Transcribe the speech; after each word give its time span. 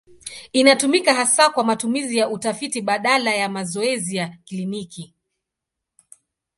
Inatumika 0.53 1.13
hasa 1.13 1.49
kwa 1.49 1.63
matumizi 1.63 2.17
ya 2.17 2.29
utafiti 2.29 2.81
badala 2.81 3.35
ya 3.35 3.49
mazoezi 3.49 4.15
ya 4.15 4.37
kliniki. 4.47 5.15